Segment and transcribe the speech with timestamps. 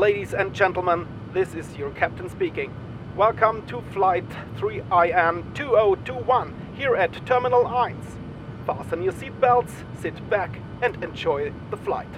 [0.00, 2.72] Ladies and gentlemen, this is your captain speaking.
[3.14, 4.24] Welcome to flight
[4.56, 7.94] 3IN 2021 here at Terminal 1.
[8.64, 12.08] Fasten your seatbelts, sit back and enjoy the flight.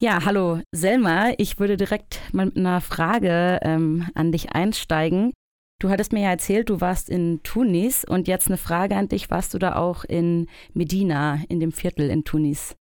[0.00, 1.32] Ja, hallo Selma.
[1.38, 5.32] Ich würde direkt mit einer Frage ähm, an dich einsteigen.
[5.82, 9.32] Du hattest mir ja erzählt, du warst in Tunis und jetzt eine Frage an dich.
[9.32, 12.76] Warst du da auch in Medina, in dem Viertel in Tunis?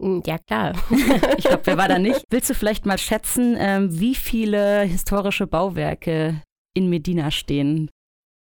[0.00, 0.72] Hm, ja, klar.
[1.36, 2.24] ich glaube, wer war da nicht?
[2.30, 6.40] Willst du vielleicht mal schätzen, ähm, wie viele historische Bauwerke
[6.72, 7.90] in Medina stehen?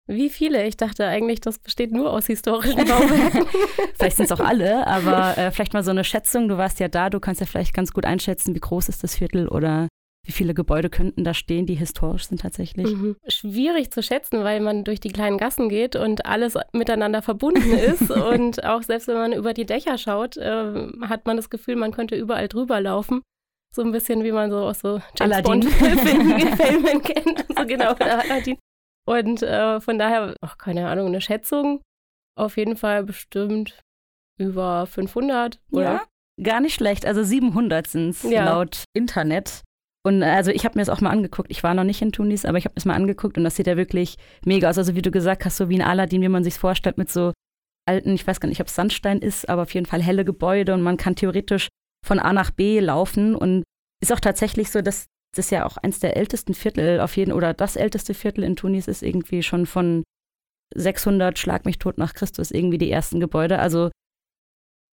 [0.08, 0.68] Wie viele?
[0.68, 3.46] Ich dachte eigentlich, das besteht nur aus historischen Bauwerken.
[3.98, 6.50] vielleicht sind es auch alle, aber äh, vielleicht mal so eine Schätzung.
[6.50, 9.16] Du warst ja da, du kannst ja vielleicht ganz gut einschätzen, wie groß ist das
[9.16, 9.88] Viertel oder
[10.24, 12.96] wie viele Gebäude könnten da stehen, die historisch sind tatsächlich?
[12.96, 13.16] Mhm.
[13.28, 18.12] Schwierig zu schätzen, weil man durch die kleinen Gassen geht und alles miteinander verbunden ist.
[18.12, 21.92] und auch selbst wenn man über die Dächer schaut, äh, hat man das Gefühl, man
[21.92, 23.22] könnte überall drüber laufen.
[23.74, 27.46] So ein bisschen wie man so aus so James Bond-Filmen kennt.
[27.58, 28.58] So genau, Aladdin.
[29.08, 31.82] Und äh, von daher, ach, keine Ahnung, eine Schätzung.
[32.38, 33.80] Auf jeden Fall bestimmt
[34.38, 35.84] über 500, oder?
[35.84, 36.06] Ja,
[36.44, 37.06] gar nicht schlecht.
[37.06, 38.46] Also 700 sind es ja.
[38.46, 39.64] laut Internet.
[40.04, 41.52] Und äh, also ich habe mir das auch mal angeguckt.
[41.52, 43.56] Ich war noch nicht in Tunis, aber ich habe mir das mal angeguckt und das
[43.56, 44.78] sieht ja wirklich mega aus.
[44.78, 47.34] Also wie du gesagt hast, so wie ein Aladdin, wie man sich vorstellt, mit so
[47.88, 50.74] alten, ich weiß gar nicht, ob es Sandstein ist, aber auf jeden Fall helle Gebäude
[50.74, 51.70] und man kann theoretisch
[52.06, 53.64] von A nach B laufen und
[54.02, 57.54] ist auch tatsächlich so, dass das ja auch eins der ältesten Viertel auf jeden oder
[57.54, 60.04] das älteste Viertel in Tunis ist irgendwie schon von
[60.76, 63.60] 600 Schlag mich tot nach Christus irgendwie die ersten Gebäude.
[63.60, 63.92] Also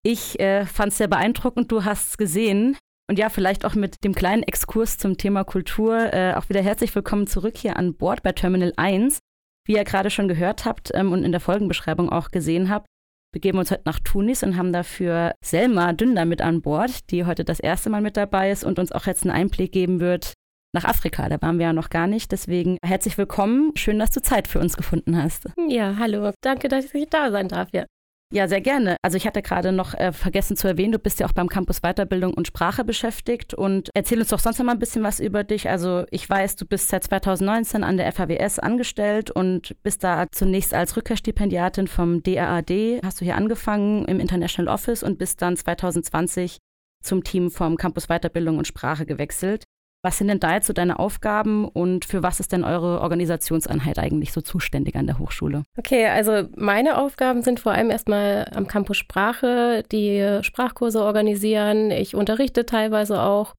[0.03, 1.71] ich äh, fand es sehr beeindruckend.
[1.71, 2.77] Du hast es gesehen.
[3.09, 6.93] Und ja, vielleicht auch mit dem kleinen Exkurs zum Thema Kultur äh, auch wieder herzlich
[6.93, 9.17] willkommen zurück hier an Bord bei Terminal 1.
[9.65, 12.85] Wie ihr gerade schon gehört habt ähm, und in der Folgenbeschreibung auch gesehen habt,
[13.33, 17.25] begeben wir uns heute nach Tunis und haben dafür Selma Dünder mit an Bord, die
[17.25, 20.33] heute das erste Mal mit dabei ist und uns auch jetzt einen Einblick geben wird
[20.71, 21.29] nach Afrika.
[21.29, 22.31] Da waren wir ja noch gar nicht.
[22.31, 23.71] Deswegen herzlich willkommen.
[23.75, 25.49] Schön, dass du Zeit für uns gefunden hast.
[25.67, 26.29] Ja, hallo.
[26.41, 27.69] Danke, dass ich da sein darf.
[27.73, 27.87] Ja.
[28.31, 28.97] Ja, sehr gerne.
[29.01, 31.81] Also ich hatte gerade noch äh, vergessen zu erwähnen, du bist ja auch beim Campus
[31.81, 35.43] Weiterbildung und Sprache beschäftigt und erzähl uns doch sonst noch mal ein bisschen was über
[35.43, 35.67] dich.
[35.67, 40.75] Also ich weiß, du bist seit 2019 an der FAWS angestellt und bist da zunächst
[40.75, 46.59] als Rückkehrstipendiatin vom DAAD, hast du hier angefangen im International Office und bist dann 2020
[47.03, 49.63] zum Team vom Campus Weiterbildung und Sprache gewechselt.
[50.01, 53.99] Was sind denn da jetzt so deine Aufgaben und für was ist denn eure Organisationseinheit
[53.99, 55.63] eigentlich so zuständig an der Hochschule?
[55.77, 61.91] Okay, also meine Aufgaben sind vor allem erstmal am Campus Sprache, die Sprachkurse organisieren.
[61.91, 63.55] Ich unterrichte teilweise auch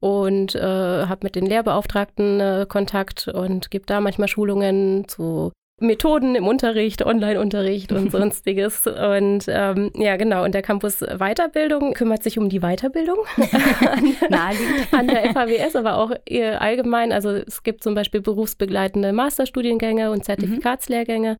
[0.00, 6.34] und äh, habe mit den Lehrbeauftragten äh, Kontakt und gebe da manchmal Schulungen zu Methoden
[6.34, 8.86] im Unterricht, Online-Unterricht und sonstiges.
[8.86, 10.44] Und ähm, ja, genau.
[10.44, 13.18] Und der Campus Weiterbildung kümmert sich um die Weiterbildung
[14.30, 14.56] an,
[14.92, 16.12] an der FAWS, aber auch
[16.58, 17.12] allgemein.
[17.12, 21.36] Also es gibt zum Beispiel berufsbegleitende Masterstudiengänge und Zertifikatslehrgänge mhm.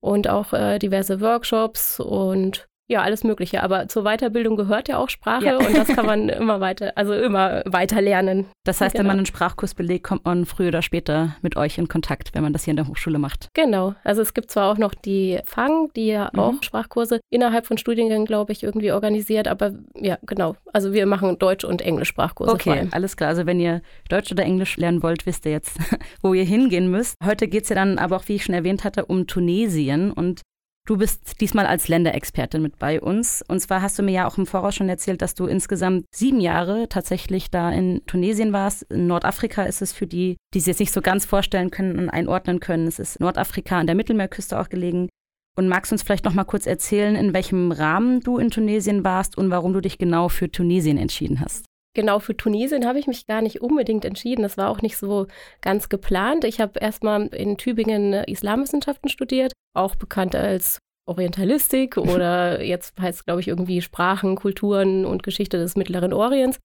[0.00, 3.62] und auch äh, diverse Workshops und ja, alles Mögliche.
[3.62, 5.56] Aber zur Weiterbildung gehört ja auch Sprache ja.
[5.56, 8.46] und das kann man immer weiter, also immer weiter lernen.
[8.64, 9.00] Das heißt, genau.
[9.00, 12.42] wenn man einen Sprachkurs belegt, kommt man früher oder später mit euch in Kontakt, wenn
[12.42, 13.48] man das hier in der Hochschule macht.
[13.54, 13.94] Genau.
[14.04, 16.38] Also es gibt zwar auch noch die FANG, die ja mhm.
[16.38, 20.56] auch Sprachkurse innerhalb von Studiengängen, glaube ich, irgendwie organisiert, aber ja, genau.
[20.72, 22.52] Also wir machen Deutsch- und Englisch-Sprachkurse.
[22.52, 23.30] Okay, alles klar.
[23.30, 25.78] Also wenn ihr Deutsch oder Englisch lernen wollt, wisst ihr jetzt,
[26.22, 27.16] wo ihr hingehen müsst.
[27.24, 30.42] Heute geht es ja dann aber auch, wie ich schon erwähnt hatte, um Tunesien und
[30.86, 33.42] Du bist diesmal als Länderexpertin mit bei uns.
[33.48, 36.40] Und zwar hast du mir ja auch im Voraus schon erzählt, dass du insgesamt sieben
[36.40, 38.82] Jahre tatsächlich da in Tunesien warst.
[38.90, 42.60] In Nordafrika ist es für die, die jetzt nicht so ganz vorstellen können und einordnen
[42.60, 42.86] können.
[42.86, 45.08] Es ist Nordafrika an der Mittelmeerküste auch gelegen.
[45.56, 49.04] Und magst du uns vielleicht noch mal kurz erzählen, in welchem Rahmen du in Tunesien
[49.04, 51.64] warst und warum du dich genau für Tunesien entschieden hast?
[51.94, 54.42] Genau, für Tunesien habe ich mich gar nicht unbedingt entschieden.
[54.42, 55.26] Das war auch nicht so
[55.60, 56.44] ganz geplant.
[56.44, 63.24] Ich habe erstmal in Tübingen Islamwissenschaften studiert, auch bekannt als Orientalistik oder jetzt heißt es,
[63.24, 66.58] glaube ich, irgendwie Sprachen, Kulturen und Geschichte des Mittleren Orients.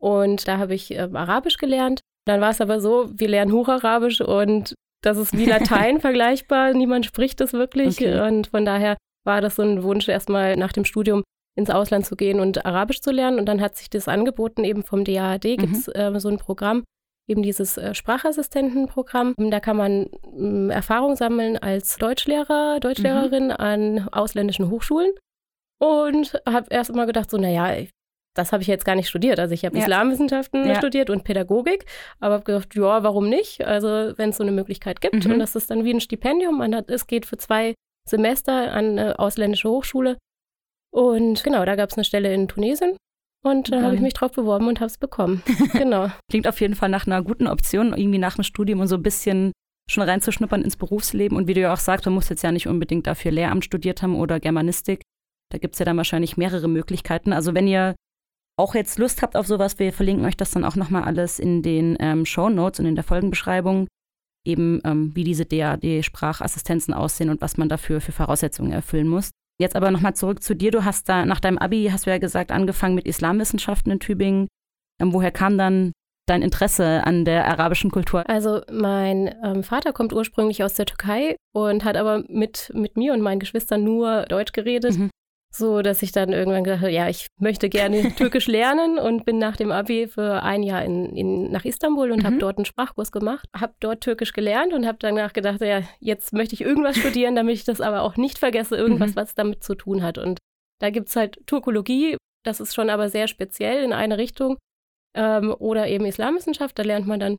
[0.00, 2.00] Und da habe ich äh, Arabisch gelernt.
[2.26, 6.72] Dann war es aber so, wir lernen Hocharabisch und das ist wie Latein vergleichbar.
[6.72, 8.00] Niemand spricht es wirklich.
[8.00, 8.26] Okay.
[8.26, 11.22] Und von daher war das so ein Wunsch, erstmal nach dem Studium
[11.56, 13.38] ins Ausland zu gehen und Arabisch zu lernen.
[13.38, 15.56] Und dann hat sich das angeboten, eben vom DAAD mhm.
[15.56, 16.84] gibt es äh, so ein Programm,
[17.28, 19.34] eben dieses äh, Sprachassistentenprogramm.
[19.38, 23.50] Da kann man äh, Erfahrung sammeln als Deutschlehrer, Deutschlehrerin mhm.
[23.52, 25.12] an ausländischen Hochschulen.
[25.80, 27.84] Und habe erst mal gedacht, so, naja,
[28.34, 29.38] das habe ich jetzt gar nicht studiert.
[29.38, 29.82] Also ich habe ja.
[29.82, 30.74] Islamwissenschaften ja.
[30.76, 31.84] studiert und Pädagogik,
[32.20, 33.64] aber habe gedacht, ja, warum nicht?
[33.64, 35.24] Also wenn es so eine Möglichkeit gibt.
[35.24, 35.32] Mhm.
[35.32, 36.58] Und das ist dann wie ein Stipendium.
[36.58, 37.74] Man hat, es geht für zwei
[38.08, 40.18] Semester an eine ausländische Hochschule.
[40.94, 42.96] Und genau, da gab es eine Stelle in Tunesien.
[43.44, 45.42] Und da habe ich mich drauf beworben und habe es bekommen.
[45.72, 46.10] Genau.
[46.30, 49.02] Klingt auf jeden Fall nach einer guten Option, irgendwie nach dem Studium und so ein
[49.02, 49.52] bisschen
[49.90, 51.36] schon reinzuschnuppern ins Berufsleben.
[51.36, 54.02] Und wie du ja auch sagst, man muss jetzt ja nicht unbedingt dafür Lehramt studiert
[54.02, 55.02] haben oder Germanistik.
[55.52, 57.32] Da gibt es ja dann wahrscheinlich mehrere Möglichkeiten.
[57.32, 57.96] Also wenn ihr
[58.56, 61.62] auch jetzt Lust habt auf sowas, wir verlinken euch das dann auch nochmal alles in
[61.62, 63.88] den ähm, Show Notes und in der Folgenbeschreibung,
[64.46, 69.30] eben ähm, wie diese DAD-Sprachassistenzen aussehen und was man dafür für Voraussetzungen erfüllen muss.
[69.58, 70.70] Jetzt aber nochmal zurück zu dir.
[70.70, 74.48] Du hast da nach deinem Abi, hast du ja gesagt, angefangen mit Islamwissenschaften in Tübingen.
[75.00, 75.92] Ähm, woher kam dann
[76.26, 78.28] dein Interesse an der arabischen Kultur?
[78.28, 83.12] Also mein ähm, Vater kommt ursprünglich aus der Türkei und hat aber mit, mit mir
[83.12, 84.98] und meinen Geschwistern nur Deutsch geredet.
[84.98, 85.10] Mhm.
[85.56, 89.38] So, dass ich dann irgendwann gesagt habe, ja, ich möchte gerne Türkisch lernen und bin
[89.38, 92.26] nach dem Abi für ein Jahr in, in nach Istanbul und mhm.
[92.26, 96.32] habe dort einen Sprachkurs gemacht, habe dort Türkisch gelernt und habe danach gedacht, ja, jetzt
[96.32, 99.16] möchte ich irgendwas studieren, damit ich das aber auch nicht vergesse, irgendwas, mhm.
[99.16, 100.18] was damit zu tun hat.
[100.18, 100.40] Und
[100.80, 104.58] da gibt es halt Turkologie, das ist schon aber sehr speziell in eine Richtung
[105.16, 106.76] ähm, oder eben Islamwissenschaft.
[106.76, 107.36] Da lernt man dann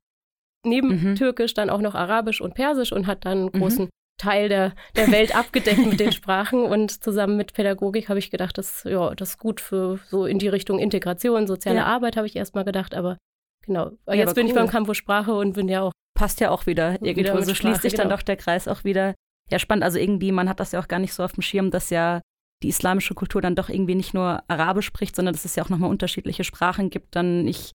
[0.65, 1.15] neben mhm.
[1.15, 3.59] Türkisch dann auch noch Arabisch und Persisch und hat dann einen mhm.
[3.59, 3.89] großen.
[4.17, 6.63] Teil der, der Welt abgedeckt mit den Sprachen.
[6.63, 10.39] Und zusammen mit Pädagogik habe ich gedacht, das, ja, das ist gut für so in
[10.39, 11.85] die Richtung Integration, soziale ja.
[11.85, 12.95] Arbeit, habe ich erstmal gedacht.
[12.95, 13.17] Aber
[13.65, 14.49] genau, ja, jetzt aber bin cool.
[14.49, 15.91] ich beim Campus Sprache und bin ja auch.
[16.17, 17.33] Passt ja auch wieder irgendwo.
[17.33, 18.15] Wieder so schließt sich dann genau.
[18.15, 19.15] doch der Kreis auch wieder.
[19.51, 19.83] Ja, spannend.
[19.83, 22.21] Also irgendwie, man hat das ja auch gar nicht so auf dem Schirm, dass ja
[22.63, 25.69] die islamische Kultur dann doch irgendwie nicht nur Arabisch spricht, sondern dass es ja auch
[25.69, 27.15] nochmal unterschiedliche Sprachen gibt.
[27.17, 27.73] Dann ich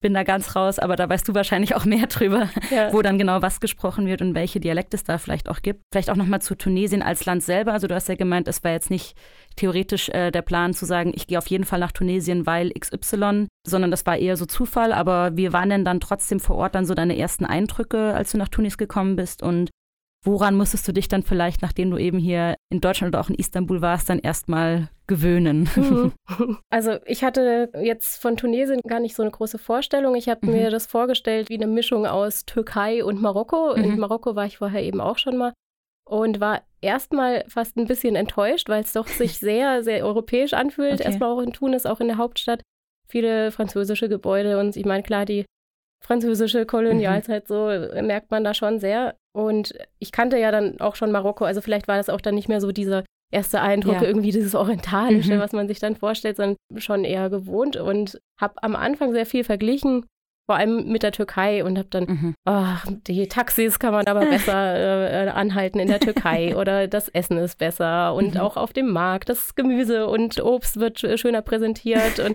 [0.00, 2.92] bin da ganz raus, aber da weißt du wahrscheinlich auch mehr drüber, ja.
[2.92, 5.82] wo dann genau was gesprochen wird und welche Dialekte es da vielleicht auch gibt.
[5.92, 7.72] Vielleicht auch nochmal zu Tunesien als Land selber.
[7.72, 9.14] Also du hast ja gemeint, es war jetzt nicht
[9.56, 13.46] theoretisch äh, der Plan zu sagen, ich gehe auf jeden Fall nach Tunesien, weil XY,
[13.66, 14.92] sondern das war eher so Zufall.
[14.92, 18.38] Aber wie waren denn dann trotzdem vor Ort dann so deine ersten Eindrücke, als du
[18.38, 19.70] nach Tunis gekommen bist und
[20.22, 23.36] Woran musstest du dich dann vielleicht, nachdem du eben hier in Deutschland oder auch in
[23.36, 25.68] Istanbul warst, dann erstmal gewöhnen?
[25.74, 26.12] Mhm.
[26.70, 30.14] Also ich hatte jetzt von Tunesien gar nicht so eine große Vorstellung.
[30.14, 30.52] Ich habe mhm.
[30.52, 33.74] mir das vorgestellt wie eine Mischung aus Türkei und Marokko.
[33.76, 33.84] Mhm.
[33.84, 35.52] In Marokko war ich vorher eben auch schon mal
[36.04, 40.94] und war erstmal fast ein bisschen enttäuscht, weil es doch sich sehr, sehr europäisch anfühlt.
[40.94, 41.04] Okay.
[41.04, 42.62] Erstmal auch in Tunis, auch in der Hauptstadt.
[43.08, 45.46] Viele französische Gebäude und ich meine, klar, die
[46.02, 47.54] französische Kolonialzeit, mhm.
[47.54, 49.16] so merkt man da schon sehr.
[49.32, 52.48] Und ich kannte ja dann auch schon Marokko, also vielleicht war das auch dann nicht
[52.48, 54.02] mehr so dieser erste Eindruck, ja.
[54.02, 55.40] irgendwie dieses Orientalische, mhm.
[55.40, 59.44] was man sich dann vorstellt, sondern schon eher gewohnt und habe am Anfang sehr viel
[59.44, 60.04] verglichen,
[60.46, 62.34] vor allem mit der Türkei und habe dann, mhm.
[62.44, 67.38] oh, die Taxis kann man aber besser äh, anhalten in der Türkei oder das Essen
[67.38, 68.40] ist besser und mhm.
[68.40, 72.34] auch auf dem Markt, das Gemüse und Obst wird schöner präsentiert und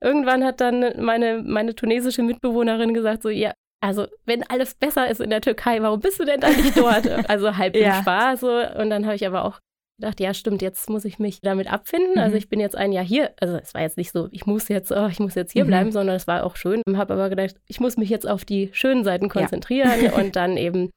[0.00, 5.20] irgendwann hat dann meine, meine tunesische Mitbewohnerin gesagt, so, ja, also wenn alles besser ist
[5.20, 7.06] in der Türkei, warum bist du denn da nicht dort?
[7.28, 7.96] Also halb ja.
[7.96, 8.40] im Spaß.
[8.40, 8.50] So.
[8.50, 9.60] Und dann habe ich aber auch
[9.98, 12.10] gedacht, ja stimmt, jetzt muss ich mich damit abfinden.
[12.10, 12.24] Also mhm.
[12.24, 13.32] Also ich bin jetzt ein Jahr hier.
[13.40, 15.68] Also es war jetzt nicht so, ich muss jetzt, oh, ich muss jetzt hier mhm.
[15.68, 16.82] bleiben, sondern es war auch schön.
[16.86, 20.12] Ich Habe aber gedacht, ich muss mich jetzt auf die schönen Seiten konzentrieren ja.
[20.16, 20.90] und dann eben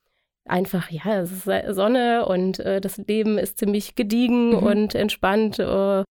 [0.48, 4.64] einfach, ja, es ist Sonne und äh, das Leben ist ziemlich gediegen mhm.
[4.64, 5.60] und entspannt.
[5.60, 6.04] Äh,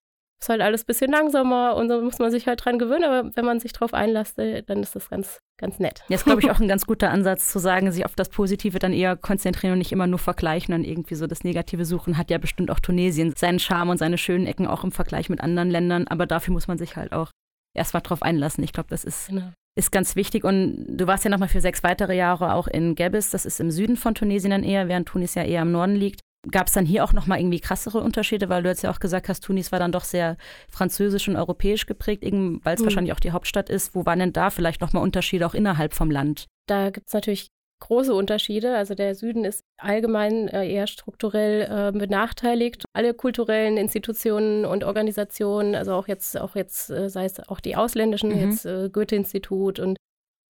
[0.40, 3.34] ist halt alles ein bisschen langsamer und so muss man sich halt dran gewöhnen, aber
[3.34, 6.02] wenn man sich drauf einlässt, äh, dann ist das ganz, ganz nett.
[6.08, 8.92] Jetzt glaube ich auch ein ganz guter Ansatz zu sagen, sich auf das Positive dann
[8.92, 12.18] eher konzentrieren und nicht immer nur vergleichen und irgendwie so das Negative suchen.
[12.18, 15.40] Hat ja bestimmt auch Tunesien seinen Charme und seine schönen Ecken auch im Vergleich mit
[15.40, 17.30] anderen Ländern, aber dafür muss man sich halt auch
[17.74, 18.64] erstmal drauf einlassen.
[18.64, 19.52] Ich glaube, das ist, genau.
[19.74, 20.44] ist ganz wichtig.
[20.44, 23.70] Und du warst ja nochmal für sechs weitere Jahre auch in Gebis, das ist im
[23.70, 26.20] Süden von Tunesien dann eher, während Tunis ja eher im Norden liegt.
[26.50, 29.28] Gab es dann hier auch nochmal irgendwie krassere Unterschiede, weil du jetzt ja auch gesagt
[29.28, 30.36] hast, Tunis war dann doch sehr
[30.70, 32.84] französisch und europäisch geprägt, weil es mhm.
[32.84, 33.94] wahrscheinlich auch die Hauptstadt ist.
[33.94, 36.46] Wo waren denn da vielleicht nochmal Unterschiede auch innerhalb vom Land?
[36.66, 37.48] Da gibt es natürlich
[37.80, 38.76] große Unterschiede.
[38.76, 42.84] Also der Süden ist allgemein äh, eher strukturell äh, benachteiligt.
[42.92, 47.76] Alle kulturellen Institutionen und Organisationen, also auch jetzt, auch jetzt, äh, sei es auch die
[47.76, 48.50] ausländischen, mhm.
[48.50, 49.98] jetzt äh, Goethe-Institut und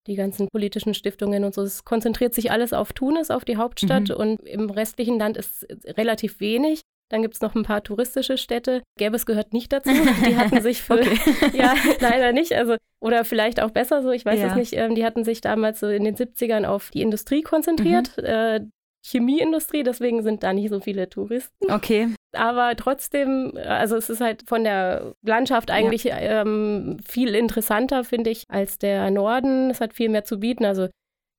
[0.07, 1.63] die ganzen politischen Stiftungen und so.
[1.63, 4.17] Es konzentriert sich alles auf Tunis, auf die Hauptstadt mhm.
[4.17, 6.81] und im restlichen Land ist relativ wenig.
[7.09, 8.83] Dann gibt es noch ein paar touristische Städte.
[8.99, 9.91] Gäbes gehört nicht dazu.
[10.27, 11.19] Die hatten sich für, okay.
[11.53, 12.53] ja, leider nicht.
[12.53, 14.73] Also, oder vielleicht auch besser so, ich weiß es nicht.
[14.73, 18.17] Ähm, die hatten sich damals so in den 70ern auf die Industrie konzentriert.
[18.17, 18.25] Mhm.
[18.25, 18.61] Äh,
[19.07, 21.71] Chemieindustrie, deswegen sind da nicht so viele Touristen.
[21.71, 22.09] Okay.
[22.33, 26.19] Aber trotzdem, also es ist halt von der Landschaft eigentlich ja.
[26.19, 29.71] ähm, viel interessanter, finde ich, als der Norden.
[29.71, 30.65] Es hat viel mehr zu bieten.
[30.65, 30.89] Also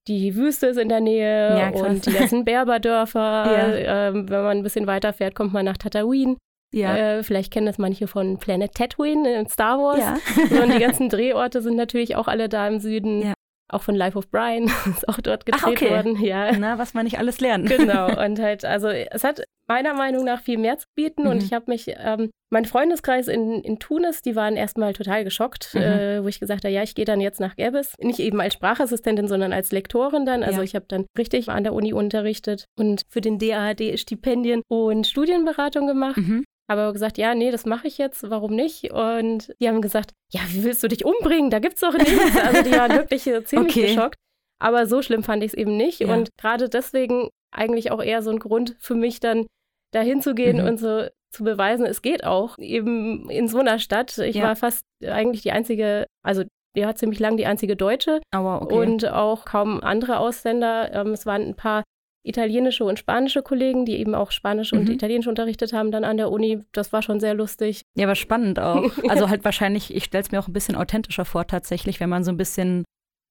[0.07, 3.19] die Wüste ist in der Nähe ja, und die ganzen Berberdörfer.
[3.19, 4.07] ja.
[4.07, 6.37] ähm, wenn man ein bisschen weiter fährt, kommt man nach Tatooine.
[6.73, 6.95] Ja.
[6.97, 9.99] Äh, vielleicht kennen das manche von Planet Tatooine in Star Wars.
[9.99, 10.17] Ja.
[10.63, 13.21] und die ganzen Drehorte sind natürlich auch alle da im Süden.
[13.21, 13.33] Ja.
[13.69, 15.89] Auch von Life of Brian ist auch dort gedreht Ach, okay.
[15.89, 16.21] worden.
[16.21, 16.51] Ja.
[16.57, 17.69] Na, was man nicht alles lernt.
[17.69, 18.07] Genau.
[18.25, 21.23] Und halt, also es hat meiner Meinung nach viel mehr zu bieten.
[21.23, 21.29] Mhm.
[21.29, 25.73] Und ich habe mich, ähm, mein Freundeskreis in, in Tunis, die waren erstmal total geschockt,
[25.73, 25.81] mhm.
[25.81, 27.93] äh, wo ich gesagt habe, ja, ich gehe dann jetzt nach Gerbes.
[27.99, 30.43] Nicht eben als Sprachassistentin, sondern als Lektorin dann.
[30.43, 30.63] Also ja.
[30.63, 35.87] ich habe dann richtig an der Uni unterrichtet und für den DAAD Stipendien und Studienberatung
[35.87, 36.17] gemacht.
[36.17, 36.45] Mhm.
[36.69, 38.91] Aber gesagt, ja, nee, das mache ich jetzt, warum nicht?
[38.91, 41.49] Und die haben gesagt, ja, wie willst du dich umbringen?
[41.49, 42.37] Da gibt es doch nichts.
[42.37, 43.87] Also die waren wirklich ziemlich okay.
[43.87, 44.15] geschockt.
[44.59, 46.01] Aber so schlimm fand ich es eben nicht.
[46.01, 46.13] Ja.
[46.13, 49.47] Und gerade deswegen eigentlich auch eher so ein Grund für mich dann
[49.93, 50.67] dahin zu gehen mhm.
[50.67, 54.17] und so zu beweisen, es geht auch, eben in so einer Stadt.
[54.17, 54.43] Ich ja.
[54.43, 56.43] war fast eigentlich die einzige, also
[56.75, 58.75] ja, ziemlich lang die einzige Deutsche wow, okay.
[58.75, 60.93] und auch kaum andere Ausländer.
[60.93, 61.83] Ähm, es waren ein paar
[62.27, 64.79] italienische und spanische Kollegen, die eben auch Spanisch mhm.
[64.79, 66.63] und Italienisch unterrichtet haben dann an der Uni.
[66.71, 67.81] Das war schon sehr lustig.
[67.95, 68.91] Ja, aber spannend auch.
[69.09, 72.23] Also halt wahrscheinlich, ich stelle es mir auch ein bisschen authentischer vor tatsächlich, wenn man
[72.23, 72.83] so ein bisschen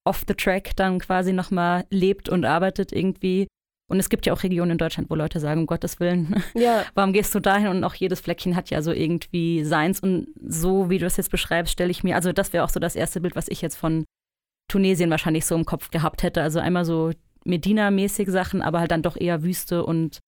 [0.06, 3.46] off the track dann quasi nochmal lebt und arbeitet irgendwie.
[3.88, 6.84] Und es gibt ja auch Regionen in Deutschland, wo Leute sagen, um Gottes Willen, ja.
[6.94, 7.68] warum gehst du dahin?
[7.68, 10.00] Und auch jedes Fleckchen hat ja so irgendwie seins.
[10.00, 12.80] Und so, wie du es jetzt beschreibst, stelle ich mir, also das wäre auch so
[12.80, 14.04] das erste Bild, was ich jetzt von
[14.68, 16.42] Tunesien wahrscheinlich so im Kopf gehabt hätte.
[16.42, 17.12] Also einmal so
[17.46, 20.20] Medina-mäßig Sachen, aber halt dann doch eher Wüste und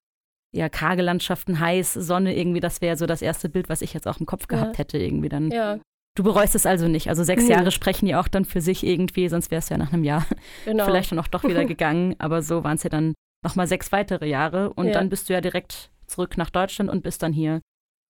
[0.51, 2.61] ja, karge Landschaften, heiß, Sonne irgendwie.
[2.61, 4.79] Das wäre so das erste Bild, was ich jetzt auch im Kopf gehabt ja.
[4.79, 5.51] hätte irgendwie dann.
[5.51, 5.79] Ja.
[6.15, 7.09] Du bereust es also nicht.
[7.09, 7.51] Also sechs nee.
[7.51, 10.27] Jahre sprechen ja auch dann für sich irgendwie, sonst wäre es ja nach einem Jahr
[10.65, 10.85] genau.
[10.85, 12.17] vielleicht dann auch doch wieder gegangen.
[12.19, 14.93] Aber so waren es ja dann nochmal sechs weitere Jahre und ja.
[14.93, 17.61] dann bist du ja direkt zurück nach Deutschland und bist dann hier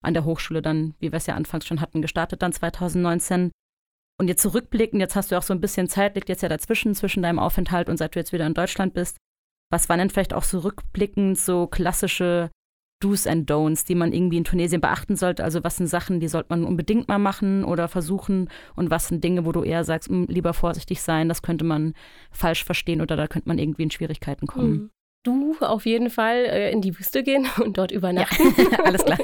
[0.02, 3.50] an der Hochschule dann, wie wir es ja anfangs schon hatten, gestartet dann 2019.
[4.20, 6.94] Und jetzt zurückblicken, jetzt hast du auch so ein bisschen Zeit, liegt jetzt ja dazwischen,
[6.94, 9.16] zwischen deinem Aufenthalt und seit du jetzt wieder in Deutschland bist.
[9.70, 12.50] Was waren denn vielleicht auch so rückblickend so klassische
[13.00, 15.44] Do's and Don'ts, die man irgendwie in Tunesien beachten sollte?
[15.44, 18.50] Also was sind Sachen, die sollte man unbedingt mal machen oder versuchen?
[18.74, 21.94] Und was sind Dinge, wo du eher sagst, hm, lieber vorsichtig sein, das könnte man
[22.32, 24.70] falsch verstehen oder da könnte man irgendwie in Schwierigkeiten kommen?
[24.70, 24.90] Mhm.
[25.24, 28.52] Du auf jeden Fall äh, in die Wüste gehen und dort übernachten.
[28.72, 29.18] Ja, alles klar.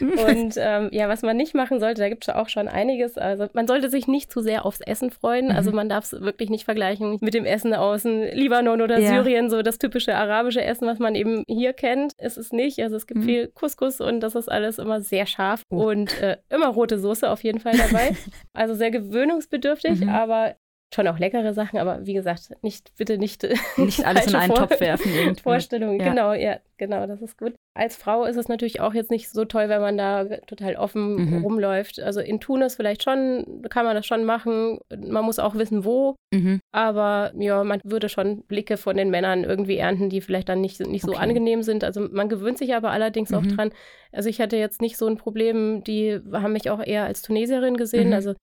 [0.00, 3.16] Und ähm, ja, was man nicht machen sollte, da gibt es auch schon einiges.
[3.16, 5.52] Also man sollte sich nicht zu sehr aufs Essen freuen.
[5.52, 5.76] Also mhm.
[5.76, 9.10] man darf es wirklich nicht vergleichen mit dem Essen aus Libanon oder ja.
[9.10, 12.80] Syrien, so das typische arabische Essen, was man eben hier kennt, ist es nicht.
[12.80, 13.24] Also es gibt mhm.
[13.24, 15.88] viel Couscous und das ist alles immer sehr scharf oh.
[15.88, 18.16] und äh, immer rote Soße auf jeden Fall dabei.
[18.52, 20.08] also sehr gewöhnungsbedürftig, mhm.
[20.08, 20.56] aber
[20.94, 23.46] schon auch leckere Sachen, aber wie gesagt, nicht bitte nicht
[23.76, 25.12] nicht alles in einen Topf werfen.
[25.12, 25.42] Irgendwie.
[25.42, 26.08] Vorstellungen, ja.
[26.08, 27.54] genau, ja, genau, das ist gut.
[27.76, 31.16] Als Frau ist es natürlich auch jetzt nicht so toll, wenn man da total offen
[31.16, 31.42] mhm.
[31.42, 32.00] rumläuft.
[32.00, 34.78] Also in Tunis vielleicht schon, kann man das schon machen.
[34.96, 36.14] Man muss auch wissen, wo.
[36.32, 36.60] Mhm.
[36.72, 40.78] Aber ja, man würde schon Blicke von den Männern irgendwie ernten, die vielleicht dann nicht,
[40.80, 41.14] nicht okay.
[41.14, 41.82] so angenehm sind.
[41.82, 43.36] Also man gewöhnt sich aber allerdings mhm.
[43.36, 43.70] auch dran.
[44.12, 47.76] Also ich hatte jetzt nicht so ein Problem, die haben mich auch eher als Tunesierin
[47.76, 48.08] gesehen.
[48.08, 48.14] Mhm.
[48.14, 48.34] Also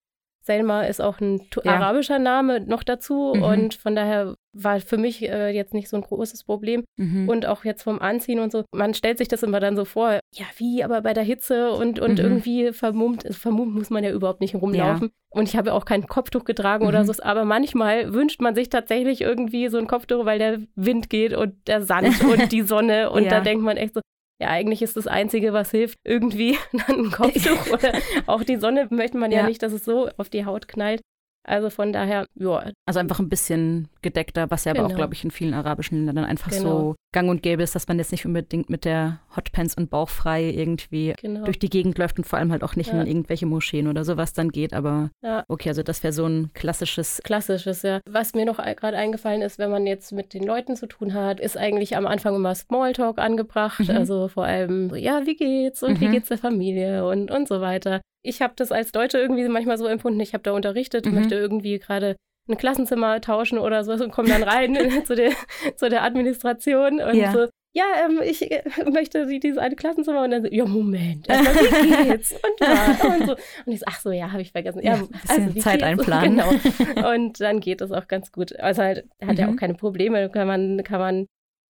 [0.43, 1.75] Selma ist auch ein ja.
[1.75, 3.43] arabischer Name noch dazu mhm.
[3.43, 6.83] und von daher war für mich äh, jetzt nicht so ein großes Problem.
[6.97, 7.29] Mhm.
[7.29, 10.19] Und auch jetzt vom Anziehen und so, man stellt sich das immer dann so vor,
[10.33, 12.25] ja, wie, aber bei der Hitze und, und mhm.
[12.25, 15.07] irgendwie vermummt, vermummt muss man ja überhaupt nicht rumlaufen.
[15.07, 15.13] Ja.
[15.33, 17.07] Und ich habe auch kein Kopftuch getragen oder mhm.
[17.07, 21.33] so, aber manchmal wünscht man sich tatsächlich irgendwie so ein Kopftuch, weil der Wind geht
[21.33, 23.29] und der Sand und die Sonne und ja.
[23.29, 24.01] da denkt man echt so,
[24.41, 26.57] ja, eigentlich ist das Einzige, was hilft, irgendwie
[26.87, 27.93] ein Kopftuch oder
[28.25, 29.41] auch die Sonne möchte man ja.
[29.41, 31.01] ja nicht, dass es so auf die Haut knallt.
[31.43, 32.71] Also von daher, ja.
[32.85, 34.85] Also einfach ein bisschen gedeckter, was ja genau.
[34.85, 34.97] aber auch, genau.
[34.99, 36.63] glaube ich, in vielen arabischen Ländern dann einfach genau.
[36.63, 40.49] so gang und gäbe ist, dass man jetzt nicht unbedingt mit der Hotpants und bauchfrei
[40.49, 41.43] irgendwie genau.
[41.43, 43.01] durch die Gegend läuft und vor allem halt auch nicht ja.
[43.01, 44.73] in irgendwelche Moscheen oder sowas dann geht.
[44.73, 45.43] Aber ja.
[45.47, 47.21] okay, also das wäre so ein klassisches.
[47.23, 47.99] Klassisches, ja.
[48.07, 51.39] Was mir noch gerade eingefallen ist, wenn man jetzt mit den Leuten zu tun hat,
[51.39, 53.79] ist eigentlich am Anfang immer Smalltalk angebracht.
[53.79, 53.97] Mhm.
[54.01, 56.01] Also vor allem so, ja, wie geht's und mhm.
[56.01, 59.77] wie geht's der Familie und, und so weiter ich habe das als Deutsche irgendwie manchmal
[59.77, 61.15] so empfunden, ich habe da unterrichtet, mhm.
[61.15, 62.15] möchte irgendwie gerade
[62.49, 64.75] ein Klassenzimmer tauschen oder so und komme dann rein
[65.05, 65.31] zu, der,
[65.75, 67.31] zu der Administration und ja.
[67.31, 71.55] so, ja, ähm, ich äh, möchte dieses eine Klassenzimmer und dann so, ja, Moment, erstmal,
[71.55, 72.33] wie geht's?
[72.33, 73.35] Und, und so.
[73.65, 74.81] Und ich so, ach so, ja, habe ich vergessen.
[74.83, 76.37] Ja, ja also, Zeit einplanen.
[76.37, 77.13] Genau.
[77.13, 78.59] Und dann geht das auch ganz gut.
[78.59, 79.37] Also halt, hat mhm.
[79.37, 81.27] ja auch keine Probleme, kann man, kann man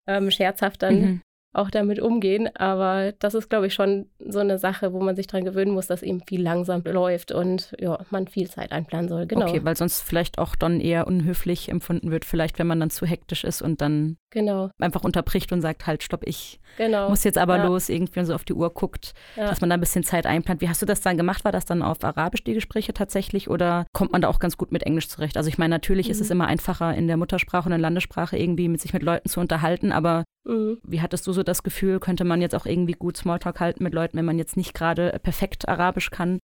[0.08, 1.22] ähm, scherzhaft dann mhm
[1.54, 2.50] auch damit umgehen.
[2.56, 5.88] Aber das ist, glaube ich, schon so eine Sache, wo man sich dran gewöhnen muss,
[5.88, 9.26] dass eben viel langsam läuft und ja, man viel Zeit einplanen soll.
[9.26, 9.48] Genau.
[9.48, 13.06] Okay, weil sonst vielleicht auch dann eher unhöflich empfunden wird, vielleicht wenn man dann zu
[13.06, 14.70] hektisch ist und dann genau.
[14.80, 17.10] einfach unterbricht und sagt, halt, stopp, ich genau.
[17.10, 17.66] muss jetzt aber ja.
[17.66, 19.48] los, irgendwie so auf die Uhr guckt, ja.
[19.48, 20.62] dass man da ein bisschen Zeit einplant.
[20.62, 21.44] Wie hast du das dann gemacht?
[21.44, 24.72] War das dann auf Arabisch die Gespräche tatsächlich oder kommt man da auch ganz gut
[24.72, 25.36] mit Englisch zurecht?
[25.36, 26.12] Also ich meine, natürlich mhm.
[26.12, 29.04] ist es immer einfacher in der Muttersprache und in der Landessprache irgendwie mit sich mit
[29.04, 30.78] Leuten zu unterhalten, aber mhm.
[30.84, 33.94] wie hattest du so das Gefühl, könnte man jetzt auch irgendwie gut Smalltalk halten mit
[33.94, 36.40] Leuten, wenn man jetzt nicht gerade perfekt Arabisch kann?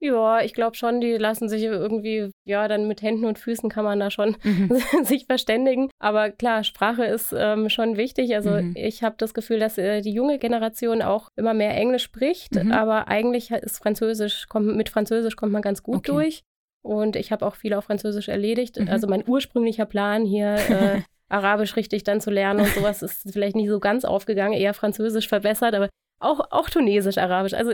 [0.00, 3.84] Ja, ich glaube schon, die lassen sich irgendwie, ja, dann mit Händen und Füßen kann
[3.84, 4.70] man da schon mhm.
[5.02, 5.90] sich verständigen.
[5.98, 8.34] Aber klar, Sprache ist ähm, schon wichtig.
[8.36, 8.74] Also mhm.
[8.76, 12.70] ich habe das Gefühl, dass äh, die junge Generation auch immer mehr Englisch spricht, mhm.
[12.70, 16.12] aber eigentlich ist Französisch, kommt, mit Französisch kommt man ganz gut okay.
[16.12, 16.42] durch.
[16.82, 18.78] Und ich habe auch viel auf Französisch erledigt.
[18.78, 18.88] Mhm.
[18.88, 20.58] Also mein ursprünglicher Plan hier.
[20.68, 24.74] Äh, Arabisch richtig dann zu lernen und sowas ist vielleicht nicht so ganz aufgegangen, eher
[24.74, 25.88] Französisch verbessert, aber
[26.20, 27.54] auch, auch Tunesisch, Arabisch.
[27.54, 27.72] Also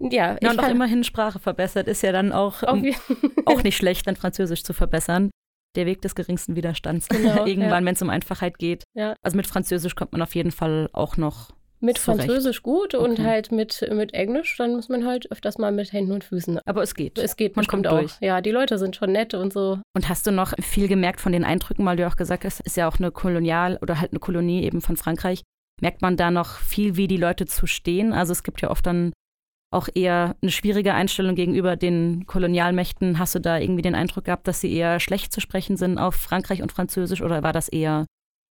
[0.00, 2.84] ja, ja und auch immerhin Sprache verbessert ist ja dann auch, um,
[3.46, 5.30] auch nicht schlecht, dann Französisch zu verbessern.
[5.76, 7.08] Der Weg des geringsten Widerstands.
[7.08, 7.86] Genau, Irgendwann, ja.
[7.86, 8.84] wenn es um Einfachheit geht.
[8.94, 9.14] Ja.
[9.22, 11.50] Also mit Französisch kommt man auf jeden Fall auch noch.
[11.80, 12.24] Mit zurecht.
[12.24, 13.04] Französisch gut okay.
[13.04, 16.58] und halt mit, mit Englisch, dann muss man halt öfters mal mit Händen und Füßen.
[16.64, 17.18] Aber es geht.
[17.18, 18.14] Es geht, man kommt durch.
[18.16, 18.20] Auch.
[18.20, 19.78] Ja, die Leute sind schon nett und so.
[19.94, 22.76] Und hast du noch viel gemerkt von den Eindrücken, weil du auch gesagt hast, ist
[22.76, 25.42] ja auch eine Kolonial- oder halt eine Kolonie eben von Frankreich.
[25.80, 28.12] Merkt man da noch viel, wie die Leute zu stehen?
[28.12, 29.12] Also es gibt ja oft dann
[29.70, 33.18] auch eher eine schwierige Einstellung gegenüber den Kolonialmächten.
[33.18, 36.14] Hast du da irgendwie den Eindruck gehabt, dass sie eher schlecht zu sprechen sind auf
[36.14, 38.06] Frankreich und Französisch oder war das eher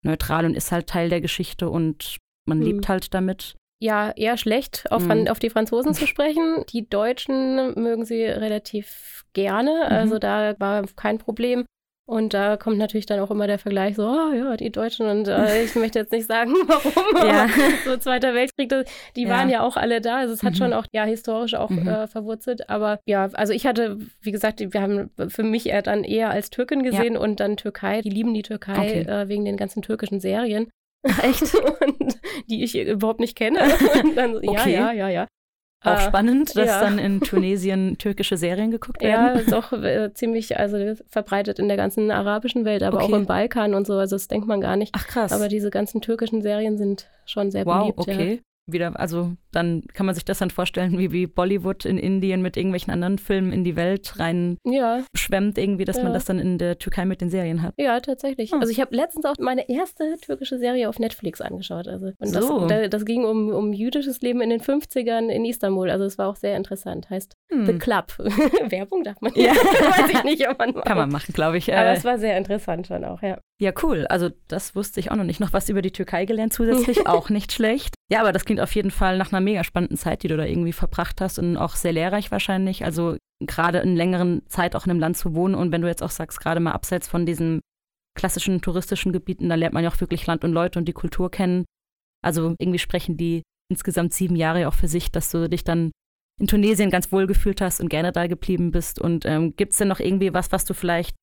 [0.02, 2.66] neutral und ist halt Teil der Geschichte und man hm.
[2.66, 3.56] lebt halt damit?
[3.80, 5.28] Ja, eher schlecht, auf, hm.
[5.28, 6.64] auf die Franzosen zu sprechen.
[6.70, 9.96] Die Deutschen mögen sie relativ gerne, mhm.
[9.96, 11.64] also da war kein Problem.
[12.06, 15.26] Und da kommt natürlich dann auch immer der Vergleich so, oh ja, die Deutschen und
[15.26, 17.48] äh, ich möchte jetzt nicht sagen, warum, ja.
[17.86, 18.70] so Zweiter Weltkrieg,
[19.16, 19.28] die ja.
[19.30, 20.18] waren ja auch alle da.
[20.18, 20.56] Also es hat mhm.
[20.56, 21.88] schon auch, ja, historisch auch mhm.
[21.88, 22.68] äh, verwurzelt.
[22.68, 26.50] Aber ja, also ich hatte, wie gesagt, wir haben für mich eher dann eher als
[26.50, 27.20] Türkin gesehen ja.
[27.20, 28.02] und dann Türkei.
[28.02, 29.00] Die lieben die Türkei okay.
[29.00, 30.70] äh, wegen den ganzen türkischen Serien.
[31.22, 31.54] Echt?
[31.54, 32.18] und
[32.48, 33.60] die ich überhaupt nicht kenne.
[34.14, 34.52] Dann okay.
[34.52, 35.26] ja, ja, ja, ja.
[35.82, 36.80] Auch ah, spannend, dass ja.
[36.80, 39.36] dann in Tunesien türkische Serien geguckt werden.
[39.36, 43.12] Ja, ist auch äh, ziemlich, also verbreitet in der ganzen arabischen Welt, aber okay.
[43.12, 43.92] auch im Balkan und so.
[43.94, 44.92] Also das denkt man gar nicht.
[44.96, 45.30] Ach krass.
[45.30, 47.98] Aber diese ganzen türkischen Serien sind schon sehr wow, beliebt.
[47.98, 48.34] Okay.
[48.36, 52.42] Ja wieder, also dann kann man sich das dann vorstellen, wie, wie Bollywood in Indien
[52.42, 55.04] mit irgendwelchen anderen Filmen in die Welt rein ja.
[55.14, 56.04] schwemmt, irgendwie, dass ja.
[56.04, 57.74] man das dann in der Türkei mit den Serien hat.
[57.78, 58.52] Ja, tatsächlich.
[58.52, 58.58] Oh.
[58.58, 61.88] Also ich habe letztens auch meine erste türkische Serie auf Netflix angeschaut.
[61.88, 62.66] Also und so.
[62.66, 65.90] das, das ging um, um jüdisches Leben in den 50ern in Istanbul.
[65.90, 67.10] Also es war auch sehr interessant.
[67.10, 67.66] Heißt hm.
[67.66, 68.18] The Club.
[68.70, 69.52] Werbung darf man ja.
[69.54, 70.86] Weiß ich nicht, ob man macht.
[70.86, 71.72] Kann man machen, glaube ich.
[71.72, 73.38] Aber äh, es war sehr interessant schon auch, ja.
[73.60, 74.06] Ja, cool.
[74.08, 75.38] Also das wusste ich auch noch nicht.
[75.38, 77.94] Noch was über die Türkei gelernt zusätzlich, auch nicht schlecht.
[78.10, 80.44] Ja, aber das klingt auf jeden Fall nach einer mega spannenden Zeit, die du da
[80.44, 82.84] irgendwie verbracht hast und auch sehr lehrreich wahrscheinlich.
[82.84, 86.02] Also gerade in längeren Zeit auch in einem Land zu wohnen und wenn du jetzt
[86.02, 87.60] auch sagst, gerade mal abseits von diesen
[88.16, 91.30] klassischen touristischen Gebieten, da lernt man ja auch wirklich Land und Leute und die Kultur
[91.30, 91.64] kennen.
[92.22, 95.90] Also irgendwie sprechen die insgesamt sieben Jahre auch für sich, dass du dich dann
[96.40, 99.00] in Tunesien ganz wohl gefühlt hast und gerne da geblieben bist.
[99.00, 101.14] Und ähm, gibt es denn noch irgendwie was, was du vielleicht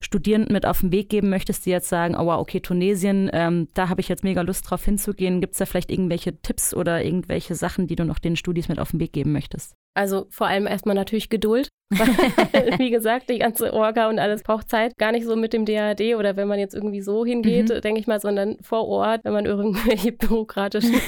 [0.00, 3.68] Studierenden mit auf den Weg geben möchtest, die jetzt sagen, oh wow, okay, Tunesien, ähm,
[3.74, 5.40] da habe ich jetzt mega Lust drauf hinzugehen.
[5.40, 8.78] Gibt es da vielleicht irgendwelche Tipps oder irgendwelche Sachen, die du noch den Studis mit
[8.78, 9.74] auf den Weg geben möchtest?
[9.98, 11.70] Also vor allem erstmal natürlich Geduld.
[12.78, 14.96] Wie gesagt, die ganze Orga und alles braucht Zeit.
[14.96, 17.80] Gar nicht so mit dem DAD oder wenn man jetzt irgendwie so hingeht, mhm.
[17.80, 21.00] denke ich mal, sondern vor Ort, wenn man irgendwelche bürokratischen,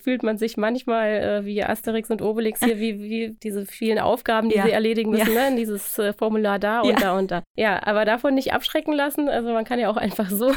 [0.00, 4.50] fühlt man sich manchmal äh, wie Asterix und Obelix hier, wie, wie diese vielen Aufgaben,
[4.50, 4.66] die ja.
[4.66, 5.50] sie erledigen müssen, ja.
[5.50, 5.56] ne?
[5.56, 6.96] dieses äh, Formular da und ja.
[7.00, 7.42] da und da.
[7.56, 9.28] Ja, aber davon nicht abschrecken lassen.
[9.28, 10.52] Also man kann ja auch einfach so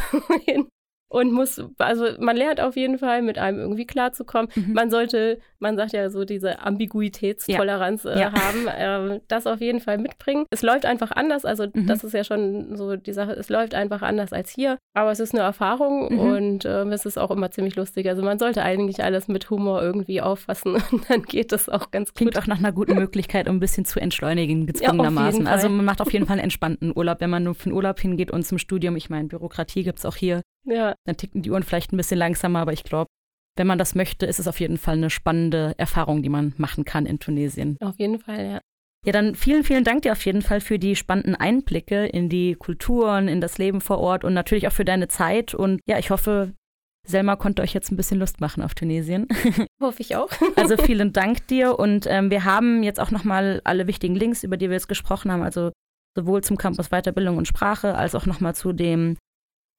[0.46, 0.68] hin
[1.10, 4.50] und muss, also man lernt auf jeden Fall, mit einem irgendwie klarzukommen.
[4.56, 4.74] Mhm.
[4.74, 8.12] Man sollte, man sagt ja so, diese Ambiguitätstoleranz ja.
[8.12, 8.32] Äh, ja.
[8.34, 8.67] haben,
[9.15, 10.45] äh, das auf jeden Fall mitbringen.
[10.52, 11.88] Es läuft einfach anders, also mhm.
[11.88, 15.19] das ist ja schon so die Sache, es läuft einfach anders als hier, aber es
[15.19, 16.19] ist eine Erfahrung mhm.
[16.19, 18.08] und äh, es ist auch immer ziemlich lustig.
[18.08, 22.10] Also man sollte eigentlich alles mit Humor irgendwie auffassen und dann geht das auch ganz
[22.10, 22.17] gut.
[22.17, 25.45] Klingt auch nach einer guten Möglichkeit, um ein bisschen zu entschleunigen, gezwungenermaßen.
[25.45, 27.74] Ja, also man macht auf jeden Fall einen entspannten Urlaub, wenn man nur für den
[27.74, 28.95] Urlaub hingeht und zum Studium.
[28.95, 30.41] Ich meine, Bürokratie gibt es auch hier.
[30.65, 30.95] Ja.
[31.06, 33.08] Dann ticken die Uhren vielleicht ein bisschen langsamer, aber ich glaube,
[33.58, 36.86] wenn man das möchte, ist es auf jeden Fall eine spannende Erfahrung, die man machen
[36.86, 37.78] kann in Tunesien.
[37.82, 38.62] Auf jeden Fall, ja.
[39.06, 42.56] Ja, dann vielen, vielen Dank dir auf jeden Fall für die spannenden Einblicke in die
[42.56, 45.54] Kulturen, in das Leben vor Ort und natürlich auch für deine Zeit.
[45.54, 46.54] Und ja, ich hoffe,
[47.08, 49.28] Selma konnte euch jetzt ein bisschen Lust machen auf Tunesien.
[49.82, 50.30] Hoffe ich auch.
[50.56, 54.58] also vielen Dank dir und ähm, wir haben jetzt auch nochmal alle wichtigen Links, über
[54.58, 55.72] die wir jetzt gesprochen haben, also
[56.15, 59.17] sowohl zum Campus Weiterbildung und Sprache als auch nochmal zu dem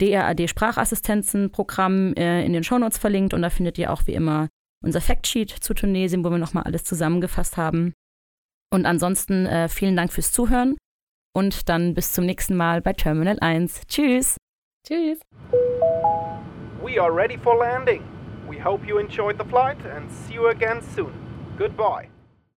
[0.00, 4.48] DRAD Sprachassistenzenprogramm äh, in den Shownotes verlinkt und da findet ihr auch wie immer
[4.82, 7.92] unser Factsheet zu Tunesien, wo wir nochmal alles zusammengefasst haben.
[8.72, 10.76] Und ansonsten äh, vielen Dank fürs Zuhören
[11.34, 13.82] und dann bis zum nächsten Mal bei Terminal 1.
[13.88, 14.36] Tschüss.
[14.86, 15.20] Tschüss.
[16.82, 18.02] We are ready for landing.
[18.48, 21.12] We hope you enjoyed the flight and see you again soon.
[21.58, 22.08] Goodbye.